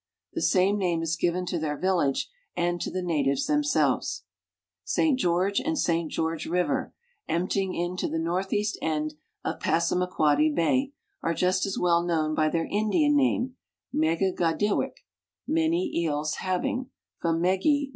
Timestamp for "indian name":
12.65-13.57